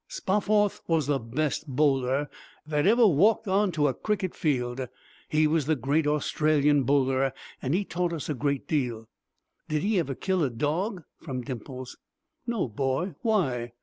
[0.09, 2.27] "Spofforth was the best bowler
[2.65, 4.87] that ever walked on to a cricket field.
[5.29, 9.07] He was the great Australian Bowler and he taught us a great deal."
[9.69, 11.99] "Did he ever kill a dog?" from Dimples.
[12.47, 13.13] "No, boy.
[13.21, 13.73] Why?"